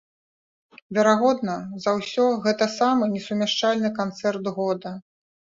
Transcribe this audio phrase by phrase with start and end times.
[0.97, 4.99] Верагодна за ўсё гэта самы несумяшчальны канцэрт года.